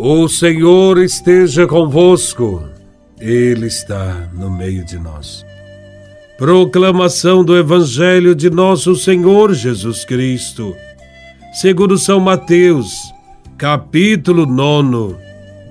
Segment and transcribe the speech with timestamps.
[0.00, 2.62] O Senhor esteja convosco,
[3.18, 5.44] Ele está no meio de nós.
[6.38, 10.72] Proclamação do Evangelho de Nosso Senhor Jesus Cristo,
[11.52, 13.12] segundo São Mateus,
[13.56, 15.16] capítulo 9,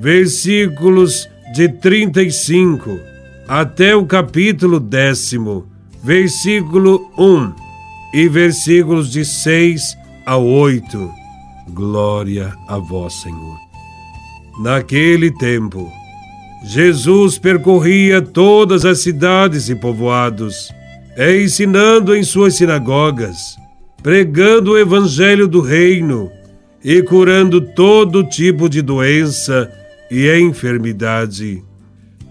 [0.00, 2.98] versículos de 35
[3.46, 5.68] até o capítulo décimo,
[6.02, 7.52] versículo 1
[8.14, 9.82] e versículos de 6
[10.24, 11.12] a 8.
[11.74, 13.63] Glória a vós, Senhor.
[14.58, 15.90] Naquele tempo,
[16.64, 20.72] Jesus percorria todas as cidades e povoados,
[21.18, 23.56] ensinando em suas sinagogas,
[24.00, 26.30] pregando o evangelho do reino
[26.84, 29.70] e curando todo tipo de doença
[30.08, 31.60] e enfermidade.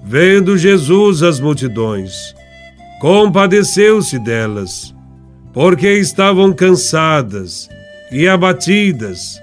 [0.06, 2.34] Vendo Jesus as multidões,
[3.02, 4.96] compadeceu-se delas,
[5.52, 7.70] porque estavam cansadas
[8.12, 9.43] e abatidas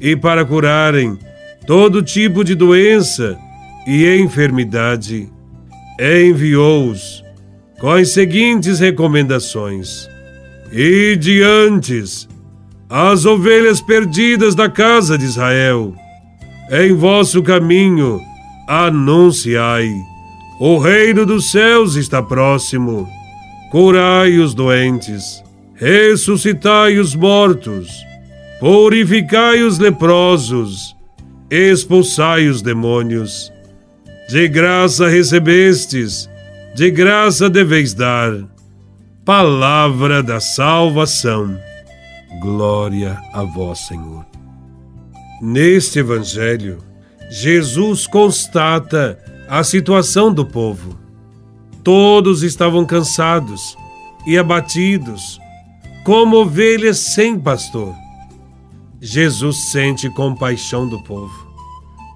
[0.00, 1.18] e para curarem
[1.66, 3.38] todo tipo de doença
[3.86, 5.28] e enfermidade,
[6.00, 7.24] enviou-os
[7.80, 10.08] com as seguintes recomendações:
[10.72, 12.02] E diante
[12.88, 15.94] as ovelhas perdidas da casa de Israel,
[16.70, 18.20] em vosso caminho
[18.68, 19.90] anunciai:
[20.60, 23.08] o reino dos céus está próximo.
[23.70, 28.07] Curai os doentes, ressuscitai os mortos
[28.60, 30.96] Purificai os leprosos,
[31.48, 33.52] expulsai os demônios.
[34.28, 36.28] De graça recebestes,
[36.74, 38.32] de graça deveis dar.
[39.24, 41.56] Palavra da salvação.
[42.40, 44.26] Glória a vós, Senhor.
[45.40, 46.78] Neste Evangelho,
[47.30, 49.18] Jesus constata
[49.48, 50.98] a situação do povo.
[51.84, 53.76] Todos estavam cansados
[54.26, 55.40] e abatidos,
[56.04, 57.94] como ovelhas sem pastor.
[59.00, 61.46] Jesus sente compaixão do povo,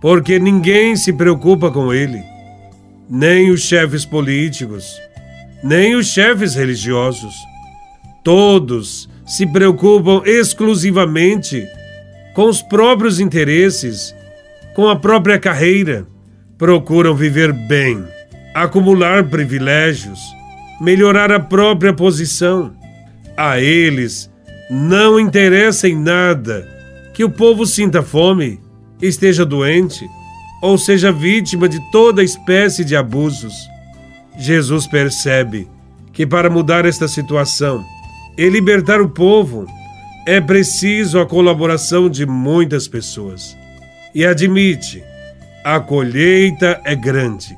[0.01, 2.21] porque ninguém se preocupa com ele,
[3.09, 4.85] nem os chefes políticos,
[5.63, 7.35] nem os chefes religiosos.
[8.25, 11.65] Todos se preocupam exclusivamente
[12.35, 14.15] com os próprios interesses,
[14.75, 16.07] com a própria carreira,
[16.59, 18.03] procuram viver bem,
[18.55, 20.19] acumular privilégios,
[20.81, 22.75] melhorar a própria posição.
[23.37, 24.32] A eles
[24.71, 26.69] não interessa em nada
[27.15, 28.61] que o povo sinta fome,
[29.01, 30.07] esteja doente
[30.63, 33.55] ou seja vítima de toda espécie de abusos.
[34.39, 35.69] Jesus percebe
[36.13, 37.85] que para mudar esta situação
[38.39, 39.67] e libertar o povo,
[40.27, 43.57] é preciso a colaboração de muitas pessoas.
[44.15, 45.03] E admite,
[45.65, 47.57] a colheita é grande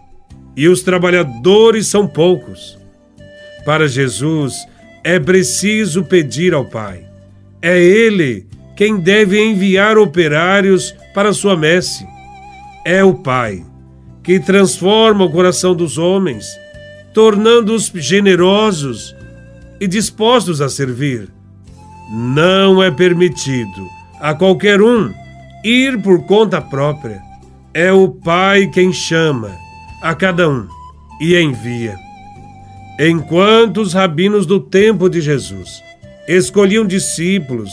[0.57, 2.79] e os trabalhadores são poucos.
[3.65, 4.67] Para Jesus,
[5.05, 7.05] é preciso pedir ao Pai.
[7.61, 12.07] É Ele quem deve enviar operários para sua messe.
[12.85, 13.65] É o Pai
[14.23, 16.47] que transforma o coração dos homens,
[17.13, 19.15] tornando-os generosos
[19.79, 21.29] e dispostos a servir.
[22.11, 23.87] Não é permitido
[24.19, 25.13] a qualquer um
[25.63, 27.21] ir por conta própria.
[27.75, 29.51] É o Pai quem chama
[30.01, 30.67] a cada um
[31.21, 32.04] e envia.
[32.99, 35.83] Enquanto os rabinos do tempo de Jesus
[36.29, 37.71] escolhiam discípulos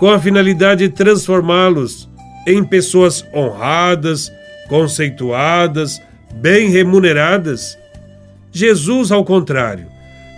[0.00, 2.08] com a finalidade de transformá-los
[2.46, 4.32] em pessoas honradas,
[4.68, 6.00] conceituadas,
[6.34, 7.78] bem remuneradas.
[8.50, 9.86] Jesus, ao contrário,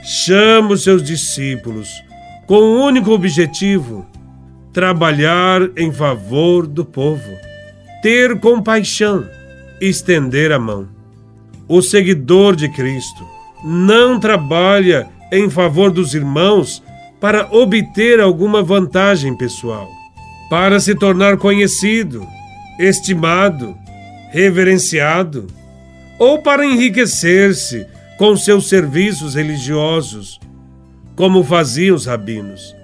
[0.02, 1.88] chama os seus discípulos
[2.46, 4.06] com o um único objetivo:
[4.72, 7.30] trabalhar em favor do povo,
[8.02, 9.26] ter compaixão,
[9.80, 10.88] estender a mão.
[11.66, 16.82] O seguidor de Cristo não trabalha em favor dos irmãos
[17.20, 19.88] para obter alguma vantagem pessoal,
[20.48, 22.26] para se tornar conhecido,
[22.78, 23.76] estimado,
[24.30, 25.46] reverenciado,
[26.18, 27.86] ou para enriquecer-se
[28.18, 30.40] com seus serviços religiosos,
[31.14, 32.74] como faziam os rabinos.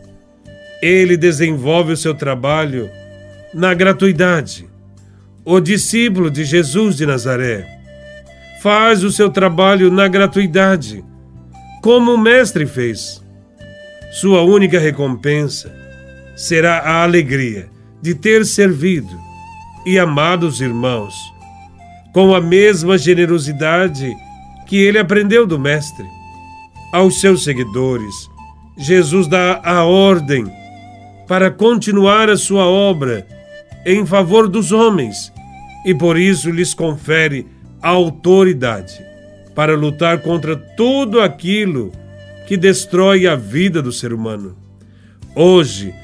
[0.83, 2.91] Ele desenvolve o seu trabalho
[3.53, 4.67] na gratuidade.
[5.45, 7.76] O discípulo de Jesus de Nazaré
[8.67, 11.05] faz o seu trabalho na gratuidade,
[11.81, 13.23] como o Mestre fez
[14.11, 15.73] sua única recompensa
[16.35, 17.69] será a alegria
[18.03, 19.17] de ter servido
[19.87, 21.15] e amados irmãos,
[22.13, 24.13] com a mesma generosidade
[24.67, 26.05] que ele aprendeu do Mestre.
[26.93, 28.29] Aos seus seguidores,
[28.77, 30.45] Jesus dá a ordem
[31.29, 33.29] para continuar a sua obra
[33.87, 35.33] em favor dos homens
[35.85, 37.47] e por isso lhes confere
[37.83, 39.05] autoridade
[39.55, 41.93] para lutar contra tudo aquilo
[42.47, 44.57] que destrói a vida do ser humano.
[45.35, 45.95] Hoje,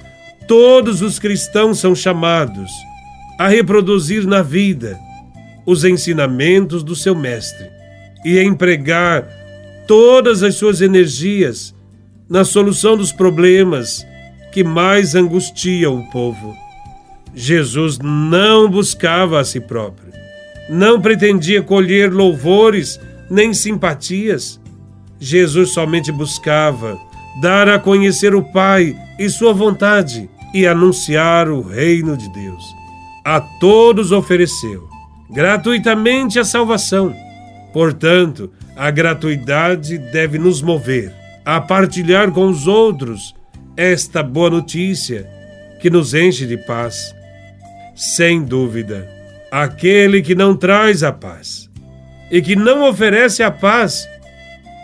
[0.46, 2.70] todos os cristãos são chamados
[3.38, 4.98] a reproduzir na vida
[5.66, 7.70] os ensinamentos do seu Mestre
[8.25, 9.28] e a empregar
[9.86, 11.75] todas as suas energias
[12.28, 14.06] na solução dos problemas
[14.52, 16.56] que mais angustiam o povo.
[17.34, 20.12] Jesus não buscava a si próprio,
[20.69, 23.00] não pretendia colher louvores
[23.31, 24.61] nem simpatias.
[25.19, 26.99] Jesus somente buscava
[27.41, 32.62] dar a conhecer o Pai e sua vontade e anunciar o reino de Deus.
[33.25, 34.88] A todos ofereceu
[35.31, 37.14] gratuitamente a salvação.
[37.73, 41.12] Portanto, a gratuidade deve nos mover
[41.44, 43.35] a partilhar com os outros
[43.76, 45.26] esta boa notícia
[45.81, 47.14] que nos enche de paz.
[47.94, 49.09] Sem dúvida,
[49.52, 51.69] aquele que não traz a paz
[52.31, 54.08] e que não oferece a paz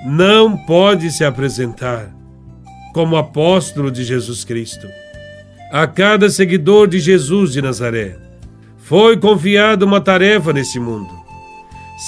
[0.04, 2.14] não pode se apresentar
[2.92, 4.86] como apóstolo de Jesus Cristo.
[5.72, 8.18] A cada seguidor de Jesus de Nazaré
[8.76, 11.16] foi confiada uma tarefa nesse mundo.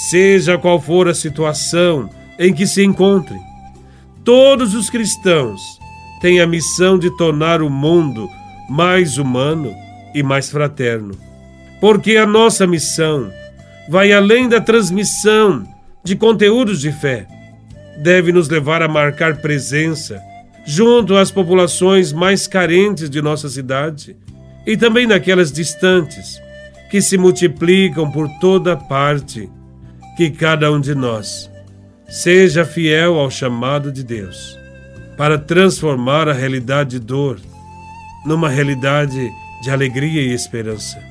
[0.09, 3.41] Seja qual for a situação em que se encontrem,
[4.23, 5.59] todos os cristãos
[6.21, 8.29] têm a missão de tornar o mundo
[8.69, 9.73] mais humano
[10.13, 11.30] e mais fraterno.
[11.81, 13.31] Porque a nossa missão
[13.89, 15.67] vai além da transmissão
[16.03, 17.27] de conteúdos de fé.
[17.97, 20.21] Deve nos levar a marcar presença
[20.63, 24.15] junto às populações mais carentes de nossa cidade
[24.65, 26.39] e também naquelas distantes
[26.91, 29.49] que se multiplicam por toda parte.
[30.15, 31.49] Que cada um de nós
[32.07, 34.55] seja fiel ao chamado de Deus
[35.17, 37.39] para transformar a realidade de dor
[38.25, 39.31] numa realidade
[39.63, 41.10] de alegria e esperança.